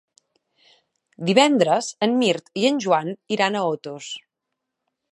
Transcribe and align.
Divendres 1.29 1.91
en 2.07 2.17
Mirt 2.23 2.51
i 2.63 2.67
en 2.73 2.83
Joan 2.87 3.15
iran 3.39 3.59
a 3.59 3.65
Otos. 3.77 4.13